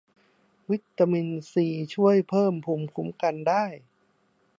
[0.71, 3.65] วิตามินซีช่วยเพิ่มภูมิคุ้มกันได้